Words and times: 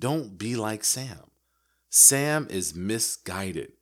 Don't 0.00 0.38
be 0.38 0.56
like 0.56 0.82
Sam. 0.82 1.30
Sam 1.90 2.46
is 2.48 2.74
misguided. 2.74 3.72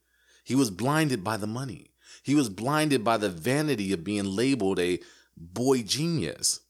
He 0.43 0.57
was 0.57 0.71
blinded 0.71 1.23
by 1.23 1.37
the 1.37 1.47
money. 1.47 1.93
He 2.25 2.35
was 2.35 2.49
blinded 2.49 3.05
by 3.05 3.19
the 3.19 3.29
vanity 3.29 3.93
of 3.93 4.03
being 4.03 4.25
labeled 4.25 4.81
a 4.81 4.99
boy 5.37 5.83
genius. 5.83 6.61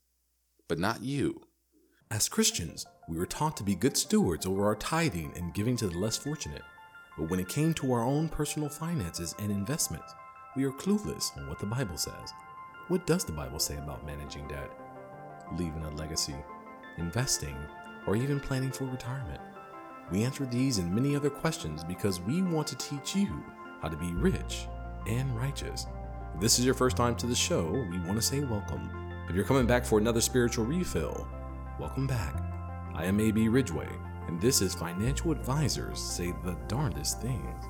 But 0.69 0.79
not 0.79 1.03
you. 1.03 1.42
As 2.11 2.29
Christians, 2.29 2.84
we 3.08 3.16
were 3.16 3.24
taught 3.24 3.56
to 3.56 3.62
be 3.62 3.74
good 3.74 3.96
stewards 3.96 4.45
over 4.45 4.66
our 4.66 4.76
tithing 4.76 5.33
and 5.35 5.54
giving 5.54 5.78
to 5.78 5.88
the 5.88 5.99
less 5.99 6.19
fortunate. 6.19 6.62
But 7.17 7.30
when 7.30 7.40
it 7.40 7.49
came 7.49 7.72
to 7.74 7.92
our 7.94 8.04
own 8.04 8.28
personal 8.28 8.69
finances 8.69 9.35
and 9.38 9.51
investments, 9.51 10.12
we 10.56 10.65
are 10.65 10.72
clueless 10.72 11.35
on 11.38 11.49
what 11.49 11.58
the 11.58 11.67
Bible 11.67 11.96
says. 11.96 12.33
What 12.88 13.06
does 13.06 13.24
the 13.24 13.33
Bible 13.33 13.58
say 13.58 13.78
about 13.78 14.04
managing 14.04 14.46
debt, 14.49 14.71
leaving 15.58 15.85
a 15.85 15.90
legacy, 15.92 16.34
investing, 16.98 17.56
or 18.09 18.16
even 18.16 18.41
planning 18.41 18.73
for 18.73 18.84
retirement? 18.84 19.41
We 20.11 20.24
answer 20.24 20.47
these 20.47 20.79
and 20.79 20.91
many 20.91 21.15
other 21.15 21.28
questions 21.28 21.84
because 21.84 22.23
we 22.23 22.41
want 22.41 22.66
to 22.69 22.77
teach 22.77 23.15
you 23.15 23.45
how 23.82 23.88
to 23.88 23.96
be 23.96 24.12
rich 24.12 24.66
and 25.06 25.37
righteous. 25.37 25.87
If 26.34 26.41
this 26.41 26.59
is 26.59 26.65
your 26.65 26.74
first 26.74 26.96
time 26.96 27.15
to 27.16 27.27
the 27.27 27.34
show, 27.34 27.70
we 27.91 27.98
want 28.01 28.15
to 28.15 28.23
say 28.23 28.41
welcome. 28.41 28.91
If 29.29 29.37
you're 29.37 29.45
coming 29.45 29.66
back 29.66 29.84
for 29.84 29.98
another 29.98 30.23
spiritual 30.23 30.65
refill, 30.65 31.29
welcome 31.79 32.06
back. 32.06 32.34
I 32.95 33.05
am 33.05 33.20
AB 33.20 33.48
Ridgeway, 33.48 33.91
and 34.27 34.40
this 34.40 34.62
is 34.62 34.74
Financial 34.74 35.30
Advisors 35.30 36.01
Say 36.01 36.32
the 36.45 36.56
Darndest 36.66 37.20
Things. 37.20 37.65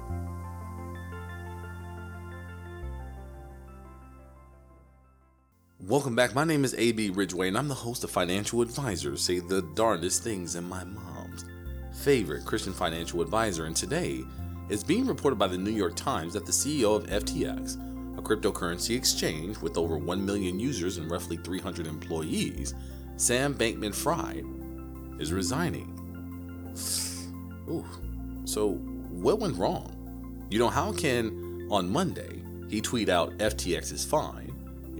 Welcome 5.89 6.15
back. 6.15 6.35
My 6.35 6.45
name 6.45 6.67
is 6.67 6.75
AB 6.77 7.09
Ridgeway, 7.09 7.49
and 7.49 7.57
I'm 7.57 7.67
the 7.67 7.75
host 7.75 8.05
of 8.05 8.11
Financial 8.11 8.61
Advisors 8.61 9.23
Say 9.23 9.39
the 9.39 9.63
Darndest 9.75 10.23
Things 10.23 10.55
in 10.55 10.69
My 10.69 10.85
Mom's 10.85 11.47
favorite 12.03 12.45
Christian 12.45 12.75
financial 12.75 13.23
advisor. 13.23 13.65
And 13.65 13.75
today, 13.75 14.23
it's 14.69 14.85
being 14.85 15.07
reported 15.07 15.37
by 15.37 15.47
the 15.47 15.57
New 15.57 15.71
York 15.71 15.97
Times 15.97 16.35
that 16.35 16.45
the 16.45 16.53
CEO 16.53 16.95
of 16.95 17.07
FTX, 17.07 18.19
a 18.19 18.21
cryptocurrency 18.21 18.95
exchange 18.95 19.57
with 19.63 19.79
over 19.79 19.97
1 19.97 20.27
million 20.27 20.61
users 20.61 20.99
and 20.99 21.11
roughly 21.11 21.39
300 21.39 21.87
employees, 21.87 22.75
Sam 23.17 23.55
Bankman 23.55 23.95
Fried, 23.95 24.45
is 25.19 25.33
resigning. 25.33 25.95
Ooh, 27.71 27.87
so 28.45 28.73
what 28.73 29.39
went 29.39 29.57
wrong? 29.57 30.47
You 30.51 30.59
know, 30.59 30.69
how 30.69 30.93
can 30.93 31.67
on 31.71 31.91
Monday 31.91 32.43
he 32.69 32.83
tweet 32.83 33.09
out 33.09 33.39
FTX 33.39 33.91
is 33.91 34.05
fine 34.05 34.49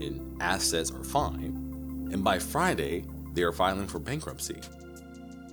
and 0.05 0.41
assets 0.41 0.91
are 0.91 1.03
fine, 1.03 2.09
and 2.11 2.23
by 2.23 2.39
Friday 2.39 3.05
they 3.33 3.43
are 3.43 3.51
filing 3.51 3.87
for 3.87 3.99
bankruptcy? 3.99 4.59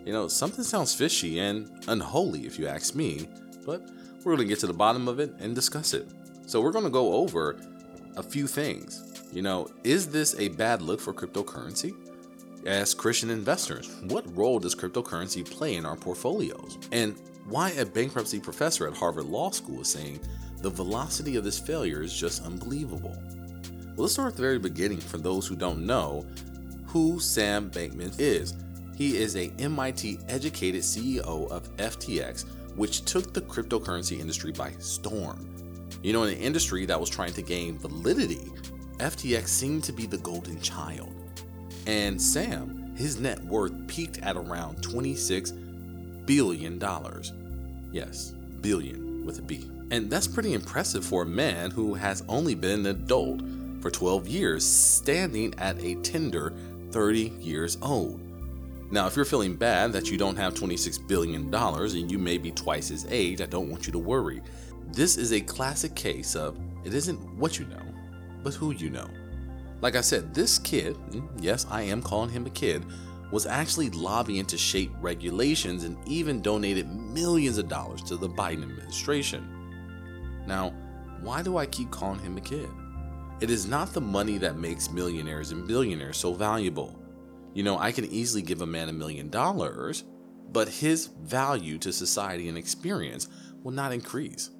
You 0.05 0.13
know, 0.13 0.29
something 0.29 0.65
sounds 0.65 0.95
fishy 0.95 1.41
and 1.41 1.69
unholy 1.89 2.47
if 2.47 2.59
you 2.59 2.67
ask 2.67 2.95
me, 2.95 3.29
but 3.65 3.89
we're 4.25 4.37
going 4.37 4.49
to 4.49 4.53
get 4.53 4.61
to 4.61 4.67
the 4.67 4.73
bottom 4.73 5.09
of 5.09 5.21
it 5.21 5.35
and 5.41 5.55
discuss 5.55 5.95
it. 5.95 6.09
So, 6.47 6.61
we're 6.61 6.73
going 6.73 6.85
to 6.85 6.91
go 6.91 7.15
over 7.15 7.61
a 8.17 8.23
few 8.23 8.47
things. 8.47 9.03
You 9.33 9.43
know, 9.43 9.69
is 9.85 10.09
this 10.09 10.39
a 10.39 10.49
bad 10.49 10.83
look 10.83 11.01
for 11.01 11.13
cryptocurrency? 11.13 11.95
As 12.65 12.95
Christian 12.95 13.31
investors, 13.31 13.95
what 14.05 14.25
role 14.37 14.59
does 14.59 14.75
cryptocurrency 14.75 15.49
play 15.49 15.77
in 15.77 15.87
our 15.87 15.97
portfolios? 15.97 16.79
And 16.93 17.17
why 17.49 17.71
a 17.73 17.85
bankruptcy 17.85 18.41
professor 18.41 18.89
at 18.89 18.97
Harvard 18.97 19.27
Law 19.27 19.51
School 19.51 19.83
is 19.83 19.89
saying 19.89 20.21
the 20.63 20.71
velocity 20.71 21.37
of 21.37 21.45
this 21.45 21.61
failure 21.61 22.03
is 22.03 22.13
just 22.13 22.45
unbelievable. 22.45 23.17
Well, 23.97 24.03
let's 24.03 24.13
start 24.13 24.33
at 24.33 24.37
the 24.37 24.43
very 24.43 24.59
beginning 24.59 24.99
for 24.99 25.17
those 25.17 25.47
who 25.47 25.57
don't 25.57 25.87
know 25.87 26.27
who 26.85 27.19
Sam 27.19 27.71
Bankman 27.71 28.15
is. 28.19 28.53
He 28.95 29.17
is 29.17 29.37
a 29.37 29.51
MIT 29.59 30.19
educated 30.29 30.83
CEO 30.83 31.51
of 31.51 31.75
FTX, 31.79 32.45
which 32.77 33.07
took 33.07 33.33
the 33.33 33.41
cryptocurrency 33.41 34.21
industry 34.21 34.53
by 34.53 34.73
storm. 34.81 35.49
You 36.03 36.13
know, 36.13 36.25
in 36.25 36.35
an 36.35 36.41
industry 36.41 36.85
that 36.85 37.01
was 37.01 37.09
trying 37.09 37.33
to 37.33 37.43
gain 37.43 37.79
validity, 37.79 38.53
FTX 38.99 39.49
seemed 39.49 39.85
to 39.85 39.95
be 39.95 40.05
the 40.05 40.19
golden 40.19 40.61
child. 40.61 41.15
And 41.87 42.21
Sam, 42.21 42.95
his 42.97 43.19
net 43.19 43.43
worth 43.47 43.73
peaked 43.89 44.19
at 44.19 44.37
around 44.37 44.83
$26 44.83 46.27
billion. 46.27 46.79
Yes, 47.93 48.35
billion 48.61 49.25
with 49.25 49.39
a 49.39 49.43
B. 49.43 49.71
And 49.91 50.11
that's 50.11 50.27
pretty 50.27 50.53
impressive 50.53 51.03
for 51.03 51.23
a 51.23 51.27
man 51.27 51.71
who 51.71 51.95
has 51.95 52.23
only 52.29 52.55
been 52.55 52.81
an 52.81 52.87
adult 52.89 53.41
for 53.87 53.91
12 53.93 54.27
years, 54.27 54.67
standing 54.67 55.55
at 55.59 55.81
a 55.81 55.95
tender 56.03 56.53
30 56.91 57.35
years 57.39 57.79
old. 57.83 58.21
Now, 58.91 59.07
if 59.07 59.15
you're 59.15 59.25
feeling 59.25 59.55
bad 59.55 59.93
that 59.93 60.11
you 60.11 60.19
don't 60.19 60.35
have 60.35 60.55
$26 60.55 61.07
billion 61.07 61.55
and 61.55 62.11
you 62.11 62.19
may 62.19 62.37
be 62.37 62.51
twice 62.51 62.89
his 62.89 63.07
age, 63.09 63.41
I 63.41 63.47
don't 63.47 63.71
want 63.71 63.87
you 63.87 63.93
to 63.93 63.99
worry. 64.01 64.43
This 64.89 65.17
is 65.17 65.33
a 65.33 65.41
classic 65.41 65.95
case 65.95 66.35
of 66.35 66.59
it 66.85 66.95
isn't 66.95 67.21
what 67.37 67.61
you 67.61 67.67
know, 67.67 67.83
but 68.43 68.55
who 68.55 68.73
you 68.73 68.91
know. 68.91 69.07
Like 69.83 69.95
I 69.95 70.01
said, 70.01 70.35
this 70.35 70.59
kid, 70.59 70.97
mm, 71.11 71.29
yes, 71.39 71.65
I 71.71 71.83
am 71.83 72.03
calling 72.03 72.31
him 72.31 72.45
a 72.45 72.51
kid, 72.51 72.85
was 73.31 73.47
actually 73.47 73.91
lobbying 73.91 74.47
to 74.47 74.59
shape 74.59 74.91
regulations 75.01 75.85
and 75.85 75.97
even 76.09 76.43
donated 76.43 76.93
millions 76.93 77.57
of 77.57 77.69
dollars 77.69 78.03
to 78.03 78.17
the 78.17 78.29
Biden 78.29 78.65
administration. 78.65 79.47
Now, 80.45 80.75
why 81.21 81.45
do 81.45 81.57
I 81.57 81.67
keep 81.67 81.93
calling 81.93 82.19
him 82.19 82.37
a 82.37 82.41
kid? 82.41 82.69
It 83.39 83.51
is 83.51 83.67
not 83.67 83.93
the 83.93 84.01
money 84.01 84.39
that 84.39 84.57
makes 84.57 84.91
millionaires 84.91 85.51
and 85.51 85.69
billionaires 85.69 86.17
so 86.17 86.33
valuable. 86.33 86.99
You 87.53 87.65
know, 87.65 87.79
I 87.79 87.93
can 87.93 88.07
easily 88.07 88.41
give 88.41 88.63
a 88.63 88.67
man 88.67 88.89
a 88.89 88.95
million 88.95 89.29
dollars, 89.29 90.05
but 90.53 90.69
his 90.69 91.09
value 91.21 91.77
to 91.79 91.93
society 91.93 92.49
and 92.49 92.57
experience 92.57 93.29
will 93.63 93.73
not 93.73 93.93
increase. 93.93 94.51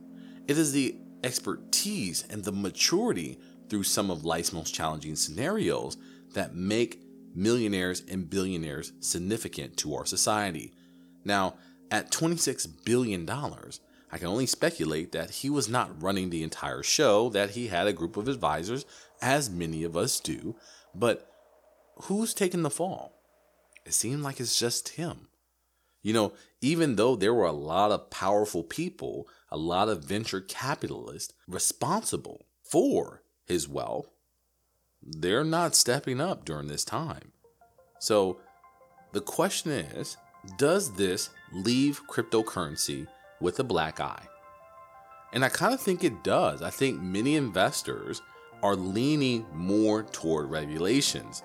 It 0.47 0.59
is 0.59 0.73
the 0.73 0.95
expertise 1.25 2.27
and 2.29 2.45
the 2.45 2.53
maturity 2.53 3.39
through 3.71 3.85
some 3.85 4.11
of 4.11 4.27
life's 4.27 4.53
most 4.53 4.75
challenging 4.75 5.17
scenarios 5.17 5.97
that 6.35 6.55
make 6.55 7.03
millionaires 7.35 8.03
and 8.09 8.29
billionaires 8.29 8.93
significant 9.01 9.79
to 9.79 9.95
our 9.95 10.05
society. 10.05 10.75
Now, 11.25 11.57
at 11.91 12.11
$26 12.11 12.85
billion, 12.85 13.27
I 14.11 14.19
can 14.19 14.29
only 14.29 14.47
speculate 14.47 15.13
that 15.13 15.31
he 15.31 15.51
was 15.51 15.69
not 15.69 16.03
running 16.03 16.31
the 16.31 16.43
entire 16.43 16.83
show, 16.83 17.29
that 17.31 17.51
he 17.51 17.69
had 17.69 17.87
a 17.87 17.93
group 17.93 18.17
of 18.17 18.29
advisors, 18.29 18.87
as 19.21 19.51
many 19.51 19.83
of 19.83 19.97
us 19.97 20.21
do, 20.21 20.55
but 20.95 21.31
who's 22.03 22.35
taking 22.35 22.63
the 22.63 22.71
fall? 22.71 23.21
It 23.85 23.95
seemed 23.95 24.23
like 24.23 24.41
it's 24.41 24.59
just 24.59 24.91
him. 24.91 25.29
You 26.03 26.13
know, 26.13 26.33
even 26.61 26.97
though 26.97 27.17
there 27.17 27.35
were 27.35 27.47
a 27.47 27.53
lot 27.53 27.91
of 27.91 28.11
powerful 28.11 28.63
people, 28.63 29.29
a 29.51 29.57
lot 29.57 29.89
of 29.89 30.05
venture 30.05 30.41
capitalists 30.41 31.35
responsible 31.49 32.47
for 32.63 33.23
his 33.45 33.69
wealth, 33.69 34.09
they're 35.03 35.45
not 35.45 35.75
stepping 35.75 36.21
up 36.21 36.45
during 36.45 36.69
this 36.69 36.85
time. 36.85 37.33
So 37.99 38.39
the 39.13 39.21
question 39.21 39.73
is 39.73 40.17
does 40.59 40.93
this 40.93 41.31
leave 41.53 42.07
cryptocurrency 42.07 43.09
with 43.41 43.59
a 43.61 43.65
black 43.65 44.01
eye? 44.01 44.23
And 45.33 45.45
I 45.45 45.49
kind 45.49 45.75
of 45.75 45.81
think 45.81 46.05
it 46.05 46.25
does. 46.25 46.63
I 46.63 46.71
think 46.71 47.01
many 47.01 47.37
investors 47.37 48.23
are 48.63 48.77
leaning 48.77 49.47
more 49.53 50.03
toward 50.05 50.51
regulations 50.51 51.43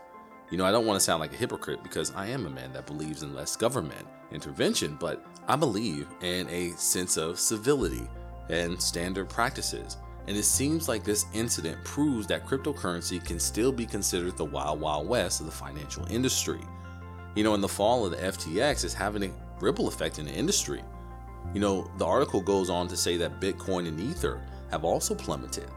you 0.52 0.58
know, 0.58 0.66
I 0.66 0.72
don't 0.72 0.86
want 0.86 1.00
to 1.00 1.04
sound 1.04 1.22
like 1.22 1.34
a 1.34 1.38
hypocrite 1.38 1.82
because 1.82 2.14
I 2.14 2.28
am 2.28 2.46
a 2.46 2.50
man 2.50 2.74
that 2.74 2.86
believes 2.86 3.24
in 3.24 3.34
less 3.34 3.56
government 3.56 4.06
intervention, 4.34 4.98
but 5.00 5.26
I 5.48 5.56
believe 5.56 6.08
in 6.22 6.48
a 6.50 6.72
sense 6.72 7.16
of 7.16 7.40
civility 7.40 8.08
and 8.50 8.80
standard 8.80 9.30
practices. 9.30 9.96
And 10.28 10.36
it 10.36 10.44
seems 10.44 10.90
like 10.90 11.06
this 11.06 11.26
incident 11.34 11.82
proves 11.86 12.28
that 12.28 12.46
cryptocurrency 12.46 13.24
can 13.24 13.40
still 13.40 13.72
be 13.72 13.86
considered 13.86 14.36
the 14.36 14.46
wild, 14.46 14.82
wild 14.82 15.08
west 15.08 15.40
of 15.40 15.46
the 15.46 15.54
financial 15.54 16.06
industry. 16.08 16.60
You 17.34 17.46
know, 17.46 17.56
in 17.56 17.62
the 17.62 17.68
fall 17.70 18.06
of 18.06 18.12
the 18.12 18.18
FTX 18.18 18.84
is 18.84 18.94
having 18.94 19.24
a 19.24 19.32
ripple 19.62 19.88
effect 19.88 20.20
in 20.20 20.26
the 20.26 20.34
industry. 20.34 20.84
You 21.54 21.60
know, 21.60 21.92
the 21.98 22.06
article 22.06 22.42
goes 22.42 22.70
on 22.70 22.88
to 22.88 22.98
say 22.98 23.18
that 23.18 23.40
Bitcoin 23.40 23.88
and 23.88 24.00
Ether 24.00 24.42
have 24.70 24.84
also 24.84 25.14
plummeted, 25.16 25.70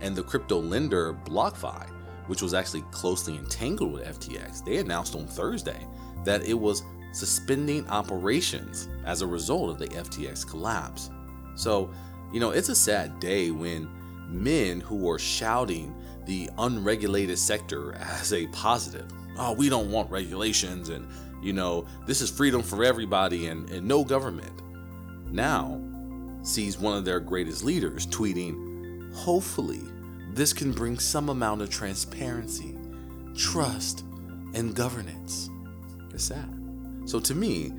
and 0.00 0.14
the 0.14 0.22
crypto 0.22 0.60
lender 0.60 1.14
BlockFi 1.24 1.88
which 2.26 2.42
was 2.42 2.54
actually 2.54 2.82
closely 2.90 3.36
entangled 3.36 3.92
with 3.92 4.04
FTX, 4.04 4.64
they 4.64 4.78
announced 4.78 5.14
on 5.14 5.26
Thursday 5.26 5.86
that 6.24 6.42
it 6.44 6.54
was 6.54 6.82
suspending 7.12 7.86
operations 7.88 8.88
as 9.04 9.22
a 9.22 9.26
result 9.26 9.70
of 9.70 9.78
the 9.78 9.88
FTX 9.88 10.48
collapse. 10.48 11.10
So, 11.54 11.90
you 12.32 12.40
know, 12.40 12.50
it's 12.50 12.68
a 12.68 12.74
sad 12.74 13.20
day 13.20 13.50
when 13.50 13.88
men 14.28 14.80
who 14.80 15.10
are 15.10 15.18
shouting 15.18 15.94
the 16.24 16.48
unregulated 16.58 17.38
sector 17.38 17.94
as 17.98 18.32
a 18.32 18.46
positive. 18.48 19.10
Oh, 19.36 19.52
we 19.52 19.68
don't 19.68 19.90
want 19.90 20.10
regulations 20.10 20.88
and, 20.88 21.08
you 21.42 21.52
know, 21.52 21.86
this 22.06 22.20
is 22.20 22.30
freedom 22.30 22.62
for 22.62 22.84
everybody 22.84 23.48
and, 23.48 23.68
and 23.70 23.86
no 23.86 24.04
government. 24.04 24.52
Now 25.32 25.80
sees 26.42 26.78
one 26.78 26.96
of 26.96 27.04
their 27.04 27.20
greatest 27.20 27.64
leaders 27.64 28.06
tweeting, 28.06 29.12
hopefully 29.14 29.80
this 30.34 30.52
can 30.52 30.72
bring 30.72 30.98
some 30.98 31.28
amount 31.28 31.62
of 31.62 31.70
transparency, 31.70 32.76
trust, 33.34 34.04
and 34.54 34.74
governance. 34.74 35.50
It's 36.12 36.24
sad. 36.24 36.48
So 37.06 37.18
to 37.20 37.34
me, 37.34 37.72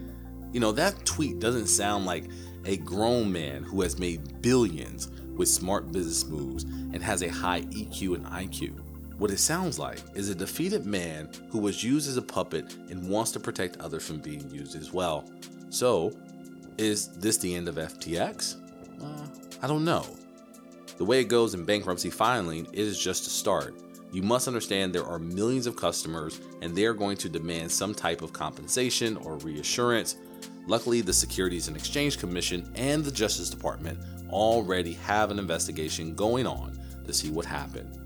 You 0.53 0.59
know, 0.59 0.71
that 0.73 1.03
tweet 1.03 1.39
doesn't 1.39 1.65
sound 1.65 2.05
like 2.05 2.25
a 2.65 2.77
grown 2.77 3.31
man 3.31 3.63
who 3.63 3.81
has 3.81 3.97
made 3.97 4.41
billions 4.41 5.09
with 5.35 5.49
smart 5.49 5.91
business 5.91 6.25
moves 6.25 6.63
and 6.63 7.01
has 7.01 7.23
a 7.23 7.27
high 7.27 7.61
EQ 7.61 8.15
and 8.15 8.25
IQ. 8.27 8.79
What 9.17 9.31
it 9.31 9.39
sounds 9.39 9.79
like 9.79 9.99
is 10.13 10.29
a 10.29 10.35
defeated 10.35 10.85
man 10.85 11.29
who 11.49 11.57
was 11.57 11.83
used 11.83 12.07
as 12.07 12.17
a 12.17 12.21
puppet 12.21 12.77
and 12.89 13.09
wants 13.09 13.31
to 13.31 13.39
protect 13.39 13.77
others 13.77 14.05
from 14.05 14.19
being 14.19 14.47
used 14.51 14.75
as 14.75 14.93
well. 14.93 15.25
So, 15.69 16.13
is 16.77 17.09
this 17.09 17.37
the 17.37 17.53
end 17.53 17.67
of 17.67 17.75
FTX? 17.75 18.57
Uh, 19.01 19.27
I 19.61 19.67
don't 19.67 19.85
know. 19.85 20.05
The 20.97 21.05
way 21.05 21.21
it 21.21 21.25
goes 21.25 21.53
in 21.53 21.65
bankruptcy 21.65 22.09
filing, 22.09 22.65
it 22.71 22.79
is 22.79 22.99
just 22.99 23.27
a 23.27 23.29
start. 23.29 23.75
You 24.11 24.21
must 24.21 24.47
understand 24.47 24.93
there 24.93 25.05
are 25.05 25.17
millions 25.17 25.65
of 25.65 25.75
customers 25.75 26.39
and 26.61 26.75
they 26.75 26.85
are 26.85 26.93
going 26.93 27.17
to 27.17 27.29
demand 27.29 27.71
some 27.71 27.95
type 27.95 28.21
of 28.21 28.31
compensation 28.31 29.17
or 29.17 29.37
reassurance. 29.37 30.17
Luckily, 30.67 31.01
the 31.01 31.11
Securities 31.11 31.67
and 31.67 31.75
Exchange 31.75 32.19
Commission 32.19 32.71
and 32.75 33.03
the 33.03 33.11
Justice 33.11 33.49
Department 33.49 33.99
already 34.29 34.93
have 34.93 35.31
an 35.31 35.39
investigation 35.39 36.13
going 36.13 36.45
on 36.45 36.79
to 37.05 37.13
see 37.13 37.31
what 37.31 37.45
happened. 37.45 37.99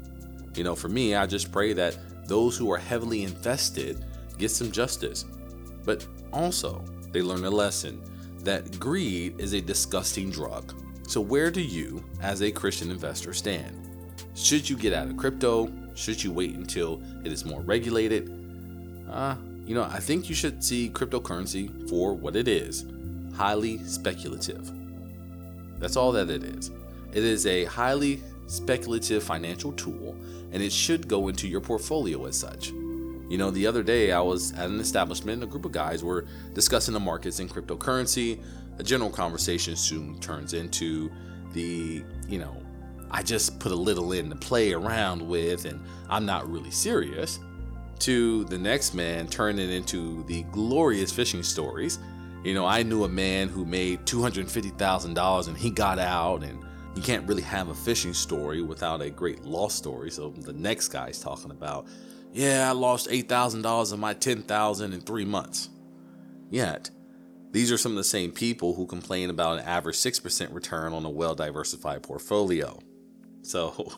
You 0.56 0.64
know, 0.64 0.76
for 0.76 0.90
me, 0.90 1.14
I 1.14 1.26
just 1.26 1.52
pray 1.52 1.74
that 1.74 1.98
those 2.28 2.58
who 2.58 2.72
are 2.72 2.78
heavily 2.78 3.24
invested 3.24 4.04
get 4.38 4.50
some 4.50 4.72
justice. 4.72 5.26
But 5.84 6.08
also, 6.32 6.84
they 7.12 7.22
learn 7.22 7.46
a 7.46 7.50
lesson 7.50 8.02
that 8.44 8.80
greed 8.80 9.40
is 9.40 9.54
a 9.54 9.62
disgusting 9.62 10.30
drug. 10.30 10.74
So, 11.08 11.22
where 11.22 11.52
do 11.52 11.62
you, 11.62 12.04
as 12.22 12.42
a 12.42 12.52
Christian 12.52 12.92
investor, 12.92 13.34
stand? 13.34 13.88
Should 14.36 14.70
you 14.70 14.78
get 14.78 14.94
out 14.94 15.08
of 15.08 15.18
crypto? 15.18 15.72
Should 15.96 16.24
you 16.24 16.32
wait 16.32 16.56
until 16.56 17.02
it 17.24 17.32
is 17.32 17.46
more 17.46 17.62
regulated? 17.62 18.30
Uh, 19.10 19.36
you 19.66 19.74
know, 19.74 19.84
I 19.84 20.00
think 20.00 20.30
you 20.30 20.36
should 20.36 20.64
see 20.64 20.90
cryptocurrency 20.90 21.90
for 21.90 22.14
what 22.14 22.36
it 22.36 22.48
is 22.48 22.86
highly 23.36 23.78
speculative. 23.84 24.72
That's 25.80 25.96
all 25.96 26.12
that 26.14 26.30
it 26.30 26.44
is. 26.44 26.72
It 27.14 27.24
is 27.24 27.46
a 27.46 27.66
highly 27.66 28.22
speculative 28.48 29.24
financial 29.24 29.72
tool, 29.74 30.16
and 30.52 30.64
it 30.64 30.72
should 30.72 31.08
go 31.08 31.28
into 31.28 31.48
your 31.48 31.62
portfolio 31.62 32.26
as 32.26 32.38
such. 32.38 32.72
You 33.30 33.38
know, 33.38 33.52
the 33.52 33.68
other 33.68 33.84
day 33.84 34.12
I 34.12 34.22
was 34.22 34.54
at 34.54 34.70
an 34.70 34.80
establishment, 34.80 35.44
a 35.44 35.46
group 35.46 35.66
of 35.66 35.72
guys 35.72 36.04
were 36.04 36.26
discussing 36.54 36.94
the 36.94 37.00
markets 37.00 37.40
in 37.40 37.50
cryptocurrency. 37.50 38.42
A 38.80 38.84
general 38.84 39.10
conversation 39.10 39.76
soon 39.76 40.20
turns 40.20 40.54
into 40.54 41.12
the, 41.54 42.04
you 42.28 42.40
know, 42.40 42.56
I 43.10 43.24
just 43.24 43.60
put 43.60 43.72
a 43.72 43.76
little 43.76 44.12
in 44.12 44.30
to 44.30 44.36
play 44.36 44.74
around 44.74 45.28
with 45.28 45.66
and 45.66 45.80
I'm 46.10 46.26
not 46.26 46.50
really 46.50 46.72
serious, 46.72 47.40
to 48.00 48.44
the 48.46 48.58
next 48.58 48.94
man 48.94 49.28
turning 49.28 49.72
into 49.72 50.24
the 50.26 50.44
glorious 50.44 51.12
fishing 51.12 51.42
stories 51.42 52.00
you 52.48 52.54
know, 52.54 52.66
I 52.66 52.84
knew 52.84 53.04
a 53.04 53.10
man 53.10 53.50
who 53.50 53.66
made 53.66 54.06
$250,000 54.06 55.48
and 55.48 55.58
he 55.58 55.70
got 55.70 56.00
out, 56.00 56.44
and 56.44 56.64
you 56.96 57.02
can't 57.02 57.28
really 57.28 57.42
have 57.42 57.68
a 57.68 57.76
fishing 57.76 58.14
story 58.14 58.62
without 58.62 59.02
a 59.02 59.10
great 59.10 59.44
loss 59.44 59.76
story. 59.76 60.10
So 60.12 60.30
the 60.30 60.54
next 60.54 60.88
guy's 60.88 61.20
talking 61.20 61.52
about, 61.52 61.88
yeah, 62.38 62.70
I 62.70 62.74
lost 62.74 63.10
$8,000 63.10 63.92
of 63.92 63.98
my 63.98 64.14
10,000 64.14 64.94
in 64.94 65.02
three 65.02 65.26
months. 65.26 65.70
Yet, 66.52 66.92
these 67.52 67.72
are 67.72 67.80
some 67.80 67.94
of 67.94 67.98
the 67.98 68.04
same 68.04 68.32
people 68.32 68.76
who 68.76 68.86
complain 68.86 69.32
about 69.32 69.58
an 69.58 69.66
average 69.66 69.96
6% 69.96 70.54
return 70.54 70.94
on 70.94 71.04
a 71.04 71.10
well 71.10 71.34
diversified 71.34 72.04
portfolio. 72.04 72.80
So, 73.42 73.94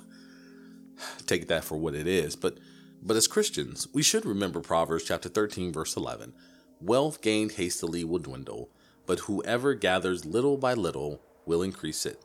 take 1.25 1.49
that 1.49 1.65
for 1.65 1.77
what 1.77 1.95
it 1.95 2.07
is. 2.07 2.37
But, 2.37 2.59
but 3.03 3.17
as 3.17 3.27
Christians, 3.27 3.89
we 3.93 4.01
should 4.01 4.25
remember 4.25 4.61
Proverbs 4.61 5.03
chapter 5.03 5.27
13, 5.27 5.73
verse 5.73 5.97
11 5.97 6.33
Wealth 6.79 7.21
gained 7.21 7.51
hastily 7.53 8.05
will 8.05 8.19
dwindle, 8.19 8.69
but 9.05 9.19
whoever 9.19 9.73
gathers 9.73 10.23
little 10.23 10.55
by 10.55 10.73
little 10.73 11.21
will 11.45 11.61
increase 11.61 12.05
it. 12.05 12.23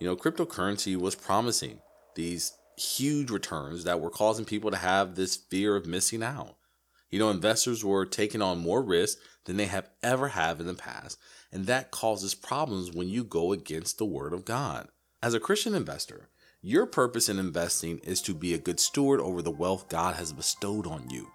You 0.00 0.06
know, 0.06 0.16
cryptocurrency 0.16 0.96
was 0.96 1.14
promising 1.14 1.80
these 2.14 2.56
huge 2.82 3.30
returns 3.30 3.84
that 3.84 4.00
were 4.00 4.10
causing 4.10 4.44
people 4.44 4.70
to 4.70 4.76
have 4.76 5.14
this 5.14 5.36
fear 5.36 5.76
of 5.76 5.86
missing 5.86 6.22
out. 6.22 6.56
You 7.10 7.18
know, 7.18 7.30
investors 7.30 7.84
were 7.84 8.06
taking 8.06 8.42
on 8.42 8.58
more 8.58 8.82
risk 8.82 9.18
than 9.44 9.56
they 9.56 9.66
have 9.66 9.90
ever 10.02 10.28
had 10.28 10.60
in 10.60 10.66
the 10.66 10.74
past, 10.74 11.18
and 11.50 11.66
that 11.66 11.90
causes 11.90 12.34
problems 12.34 12.90
when 12.92 13.08
you 13.08 13.24
go 13.24 13.52
against 13.52 13.98
the 13.98 14.04
word 14.04 14.32
of 14.32 14.44
God. 14.44 14.88
As 15.22 15.34
a 15.34 15.40
Christian 15.40 15.74
investor, 15.74 16.28
your 16.60 16.86
purpose 16.86 17.28
in 17.28 17.38
investing 17.38 17.98
is 17.98 18.22
to 18.22 18.34
be 18.34 18.54
a 18.54 18.58
good 18.58 18.80
steward 18.80 19.20
over 19.20 19.42
the 19.42 19.50
wealth 19.50 19.88
God 19.88 20.16
has 20.16 20.32
bestowed 20.32 20.86
on 20.86 21.10
you 21.10 21.28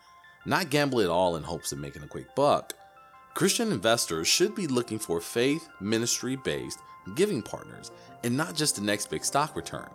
not 0.47 0.69
gamble 0.69 1.01
at 1.01 1.09
all 1.09 1.35
in 1.35 1.43
hopes 1.43 1.73
of 1.73 1.79
making 1.79 2.03
a 2.03 2.07
quick 2.07 2.33
buck. 2.33 2.73
Christian 3.33 3.71
investors 3.71 4.27
should 4.27 4.55
be 4.55 4.65
looking 4.65 4.97
for 4.97 5.19
faith, 5.19 5.67
ministry 5.79 6.37
based 6.37 6.79
giving 7.15 7.41
partners 7.41 7.91
and 8.23 8.35
not 8.35 8.55
just 8.55 8.75
the 8.75 8.81
next 8.81 9.09
big 9.09 9.23
stock 9.23 9.55
return. 9.55 9.89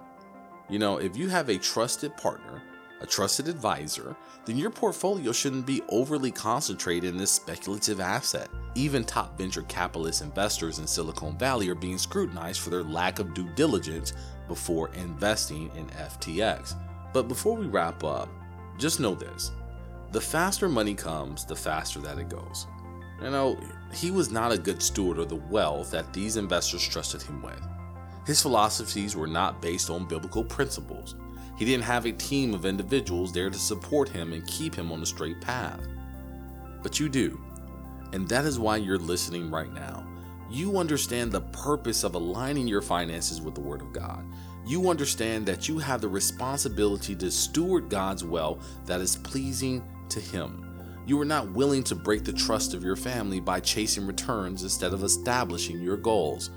You 0.69 0.79
know, 0.79 0.99
if 0.99 1.17
you 1.17 1.29
have 1.29 1.49
a 1.49 1.59
trusted 1.59 2.17
partner, 2.17 2.63
a 3.01 3.07
trusted 3.07 3.49
advisor, 3.49 4.17
then 4.45 4.57
your 4.57 4.71
portfolio 4.71 5.33
shouldn't 5.33 5.67
be 5.67 5.83
overly 5.89 6.31
concentrated 6.31 7.11
in 7.11 7.19
this 7.19 7.33
speculative 7.33 8.01
asset. 8.01 8.49
Even 8.75 9.05
top 9.05 9.37
venture 9.37 9.63
capitalist 9.63 10.23
investors 10.23 10.79
in 10.79 10.87
Silicon 10.87 11.37
Valley 11.37 11.69
are 11.69 11.75
being 11.75 11.99
scrutinized 11.99 12.61
for 12.61 12.71
their 12.71 12.85
lack 12.85 13.19
of 13.19 13.35
due 13.35 13.49
diligence 13.55 14.15
before 14.49 14.91
investing 14.95 15.71
in 15.77 15.87
FTX. 15.89 16.75
But 17.13 17.29
before 17.29 17.57
we 17.57 17.67
wrap 17.67 18.03
up, 18.05 18.29
just 18.79 19.01
know 19.01 19.15
this 19.15 19.53
the 20.13 20.21
faster 20.21 20.69
money 20.69 20.95
comes, 20.95 21.45
the 21.45 21.57
faster 21.57 21.99
that 22.01 22.19
it 22.19 22.29
goes. 22.29 22.67
You 23.23 23.31
know, 23.31 23.59
he 23.93 24.11
was 24.11 24.31
not 24.31 24.53
a 24.53 24.59
good 24.59 24.83
steward 24.83 25.19
of 25.19 25.29
the 25.29 25.37
wealth 25.37 25.91
that 25.93 26.13
these 26.13 26.37
investors 26.37 26.87
trusted 26.87 27.23
him 27.23 27.43
with. 27.43 27.63
His 28.27 28.41
philosophies 28.41 29.17
were 29.17 29.27
not 29.27 29.61
based 29.61 29.91
on 29.91 30.07
biblical 30.07 30.45
principles. 30.45 31.17
He 31.59 31.65
didn't 31.65 31.85
have 31.85 32.07
a 32.07 32.13
team 32.13 32.55
of 32.55 32.67
individuals 32.67 33.33
there 33.33 33.51
to 33.51 33.59
support 33.59 34.09
him 34.09 34.33
and 34.33 34.47
keep 34.47 34.75
him 34.75 34.91
on 34.93 35.01
the 35.01 35.07
straight 35.07 35.41
path. 35.41 35.87
But 36.83 36.99
you 36.99 37.09
do. 37.09 37.41
And 38.13 38.29
that 38.29 38.45
is 38.45 38.59
why 38.59 38.77
you're 38.77 38.99
listening 38.99 39.51
right 39.51 39.73
now. 39.73 40.07
You 40.51 40.79
understand 40.79 41.33
the 41.33 41.41
purpose 41.41 42.05
of 42.05 42.15
aligning 42.15 42.69
your 42.69 42.83
finances 42.83 43.41
with 43.41 43.55
the 43.55 43.61
Word 43.61 43.81
of 43.81 43.93
God. 43.93 44.25
You 44.67 44.91
understand 44.91 45.47
that 45.47 45.67
you 45.69 45.79
have 45.79 46.01
the 46.01 46.09
responsibility 46.09 47.17
to 47.17 47.31
steward 47.31 47.89
God's 47.89 48.23
wealth 48.23 48.65
that 48.85 49.01
is 49.01 49.17
pleasing 49.17 49.83
to 50.11 50.21
Him. 50.21 50.69
You 51.07 51.21
are 51.21 51.25
not 51.25 51.51
willing 51.51 51.83
to 51.85 51.97
break 51.97 52.25
the 52.25 52.33
trust 52.33 52.75
of 52.75 52.85
your 52.85 52.97
family 52.97 53.41
by 53.41 53.61
chasing 53.61 54.07
returns 54.07 54.63
instead 54.63 54.93
of 54.93 55.03
establishing 55.03 55.81
your 55.81 55.97
goals. 55.97 56.51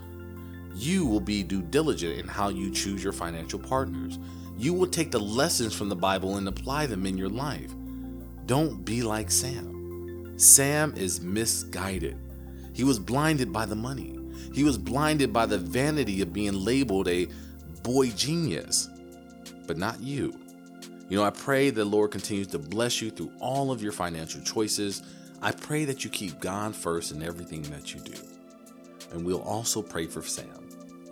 You 0.76 1.06
will 1.06 1.22
be 1.22 1.42
due 1.42 1.62
diligent 1.62 2.20
in 2.20 2.28
how 2.28 2.50
you 2.50 2.70
choose 2.70 3.02
your 3.02 3.14
financial 3.14 3.60
partners. 3.60 4.20
You 4.58 4.74
will 4.74 4.88
take 4.88 5.10
the 5.10 5.20
lessons 5.20 5.74
from 5.74 5.88
the 5.88 5.96
Bible 5.96 6.36
and 6.36 6.48
apply 6.48 6.86
them 6.86 7.06
in 7.06 7.18
your 7.18 7.30
life. 7.30 7.74
Don't 8.46 8.84
be 8.84 9.02
like 9.02 9.32
Sam. 9.32 10.34
Sam 10.38 10.94
is 10.98 11.22
misguided. 11.22 12.18
He 12.74 12.84
was 12.84 13.00
blinded 13.00 13.54
by 13.54 13.66
the 13.66 13.76
money. 13.76 14.20
He 14.54 14.64
was 14.64 14.78
blinded 14.78 15.32
by 15.32 15.46
the 15.46 15.58
vanity 15.58 16.22
of 16.22 16.34
being 16.34 16.54
labeled 16.54 17.08
a 17.08 17.28
boy 17.84 18.10
genius. 18.10 18.90
But 19.68 19.78
not 19.78 20.02
you. 20.02 20.38
You 21.08 21.18
know, 21.18 21.24
I 21.24 21.30
pray 21.30 21.70
the 21.70 21.86
Lord 21.86 22.12
continues 22.12 22.48
to 22.48 22.60
bless 22.60 23.02
you 23.02 23.12
through 23.12 23.32
all 23.40 23.72
of 23.72 23.82
your 23.82 23.92
financial 23.92 24.42
choices. 24.42 25.04
I 25.42 25.52
pray 25.52 25.86
that 25.86 26.04
you 26.04 26.10
keep 26.10 26.40
God 26.40 26.76
first 26.76 27.12
in 27.12 27.24
everything 27.24 27.62
that 27.64 27.94
you 27.94 28.02
do. 28.02 28.20
And 29.12 29.26
we'll 29.26 29.42
also 29.42 29.82
pray 29.82 30.08
for 30.08 30.22
Sam. 30.22 30.65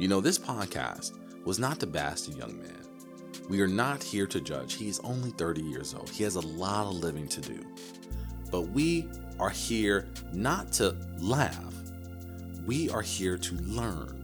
You 0.03 0.09
know, 0.09 0.19
this 0.19 0.37
podcast 0.37 1.13
was 1.45 1.59
not 1.59 1.79
to 1.79 1.87
bash 1.87 2.23
the 2.23 2.37
young 2.37 2.59
man. 2.59 2.85
We 3.47 3.61
are 3.61 3.69
not 3.69 4.03
here 4.03 4.27
to 4.27 4.41
judge. 4.41 4.73
He 4.73 4.89
is 4.89 4.99
only 4.99 5.29
30 5.29 5.61
years 5.61 5.93
old. 5.93 6.09
He 6.09 6.25
has 6.25 6.35
a 6.35 6.41
lot 6.41 6.87
of 6.87 6.95
living 6.95 7.25
to 7.29 7.39
do. 7.39 7.61
But 8.51 8.63
we 8.63 9.07
are 9.39 9.49
here 9.49 10.09
not 10.33 10.73
to 10.73 10.97
laugh, 11.19 11.73
we 12.65 12.89
are 12.89 13.01
here 13.01 13.37
to 13.37 13.55
learn. 13.55 14.21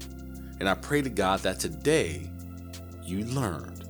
And 0.59 0.67
I 0.67 0.74
pray 0.74 1.01
to 1.01 1.09
God 1.09 1.39
that 1.43 1.62
today 1.62 2.29
you 3.01 3.24
learned. 3.24 3.86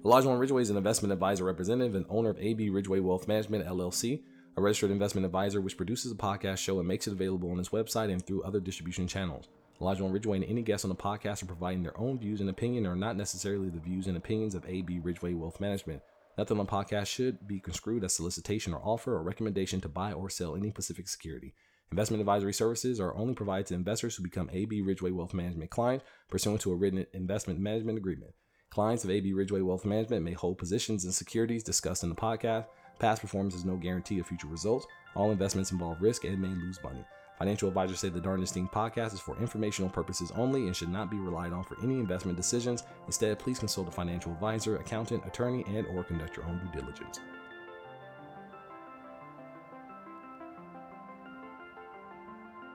Elijah 0.05 0.37
Ridgeway 0.37 0.63
is 0.63 0.71
an 0.71 0.77
investment 0.77 1.13
advisor 1.13 1.45
representative 1.45 1.95
and 1.95 2.05
owner 2.09 2.31
of 2.31 2.39
AB 2.41 2.71
Ridgeway 2.71 2.99
Wealth 2.99 3.29
Management, 3.29 3.65
LLC, 3.65 4.23
a 4.57 4.61
registered 4.61 4.91
investment 4.91 5.25
advisor 5.25 5.61
which 5.61 5.77
produces 5.77 6.11
a 6.11 6.17
podcast 6.17 6.59
show 6.59 6.81
and 6.81 6.89
makes 6.89 7.07
it 7.07 7.13
available 7.13 7.53
on 7.53 7.59
his 7.59 7.69
website 7.69 8.11
and 8.11 8.27
through 8.27 8.43
other 8.43 8.59
distribution 8.59 9.07
channels. 9.07 9.47
Elijah 9.81 10.03
Ridgeway 10.03 10.39
and 10.39 10.45
any 10.47 10.63
guests 10.63 10.85
on 10.85 10.89
the 10.89 10.97
podcast 10.97 11.45
are 11.45 11.47
providing 11.47 11.85
their 11.85 11.97
own 11.97 12.19
views 12.19 12.41
and 12.41 12.51
opinion 12.51 12.85
and 12.85 12.93
are 12.93 12.97
not 12.97 13.17
necessarily 13.17 13.69
the 13.69 13.79
views 13.79 14.09
and 14.09 14.17
opinions 14.17 14.57
of 14.57 14.67
AB 14.67 14.99
Ridgeway 14.99 15.35
Wealth 15.35 15.61
Management. 15.61 16.03
Nothing 16.37 16.59
on 16.59 16.67
the 16.67 16.73
podcast 16.73 17.07
should 17.07 17.47
be 17.47 17.61
construed 17.61 18.03
as 18.03 18.13
solicitation 18.13 18.75
or 18.75 18.83
offer 18.83 19.15
or 19.15 19.23
recommendation 19.23 19.81
to 19.83 19.89
buy 19.89 20.13
or 20.13 20.29
sell 20.29 20.57
any 20.57 20.71
specific 20.71 21.07
security. 21.07 21.55
Investment 21.93 22.21
advisory 22.21 22.55
services 22.55 22.99
are 22.99 23.15
only 23.15 23.35
provided 23.35 23.67
to 23.67 23.75
investors 23.75 24.17
who 24.17 24.25
become 24.25 24.51
AB 24.53 24.83
Ridgeway 24.83 25.13
Wealth 25.13 25.33
Management 25.33 25.71
clients 25.71 26.05
pursuant 26.29 26.61
to 26.63 26.73
a 26.73 26.77
written 26.77 27.07
investment 27.13 27.61
management 27.61 27.99
agreement. 27.99 28.33
Clients 28.73 29.05
of 29.05 29.11
AB 29.11 29.35
Ridgeway 29.35 29.61
Wealth 29.61 29.85
Management 29.85 30.25
may 30.25 30.33
hold 30.33 30.57
positions 30.57 31.05
in 31.05 31.13
securities 31.13 31.63
discussed 31.63 32.05
in 32.05 32.09
the 32.09 32.15
podcast. 32.15 32.65
Past 32.99 33.21
performance 33.21 33.55
is 33.55 33.67
no 33.67 33.77
guarantee 33.77 34.19
of 34.19 34.27
future 34.27 34.47
results. 34.47 34.87
All 35.15 35.31
investments 35.31 35.73
involve 35.73 36.01
risk 36.01 36.25
and 36.25 36.41
may 36.41 36.49
lose 36.49 36.83
money. 36.83 37.05
Financial 37.39 37.69
advisors 37.69 38.01
say 38.01 38.09
the 38.09 38.19
Darndest 38.19 38.55
Thing 38.55 38.71
podcast 38.73 39.13
is 39.13 39.21
for 39.21 39.37
informational 39.43 39.91
purposes 39.91 40.33
only 40.37 40.69
and 40.69 40.75
should 40.75 40.89
not 40.89 41.11
be 41.11 41.19
relied 41.19 41.53
on 41.53 41.65
for 41.65 41.77
any 41.83 41.97
investment 41.97 42.39
decisions. 42.39 42.85
Instead, 43.05 43.39
please 43.39 43.59
consult 43.59 43.89
a 43.89 43.91
financial 43.91 44.33
advisor, 44.33 44.79
accountant, 44.79 45.23
attorney, 45.27 45.67
and 45.69 45.87
or 45.89 46.03
conduct 46.03 46.39
your 46.39 46.47
own 46.47 46.59
due 46.59 46.81
diligence. 46.81 47.21